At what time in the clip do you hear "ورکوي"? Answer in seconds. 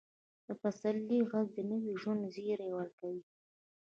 2.77-3.23